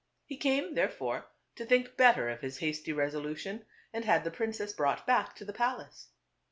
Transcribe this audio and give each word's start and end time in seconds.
He 0.25 0.35
came, 0.35 0.73
therefore, 0.73 1.27
to 1.55 1.63
think 1.63 1.95
better 1.95 2.27
of 2.27 2.41
his 2.41 2.57
hasty 2.57 2.91
resolution 2.91 3.65
and 3.93 4.03
had 4.03 4.23
the 4.23 4.31
princess 4.31 4.73
brought 4.73 5.05
back 5.05 5.35
to 5.35 5.45
the 5.45 5.53
palace. 5.53 6.07